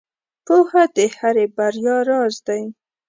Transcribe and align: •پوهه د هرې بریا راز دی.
•پوهه 0.45 0.83
د 0.95 0.97
هرې 1.17 1.45
بریا 1.57 1.97
راز 2.09 2.35
دی. 2.47 2.61